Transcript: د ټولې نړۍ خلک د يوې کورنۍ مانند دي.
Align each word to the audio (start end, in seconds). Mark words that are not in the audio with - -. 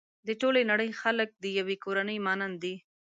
د 0.27 0.29
ټولې 0.41 0.61
نړۍ 0.71 0.89
خلک 1.01 1.29
د 1.43 1.45
يوې 1.57 1.75
کورنۍ 1.83 2.17
مانند 2.27 2.55
دي. 2.63 2.75